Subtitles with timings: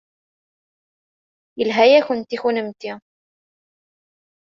[1.57, 2.91] Yelha-yakent i kunemti.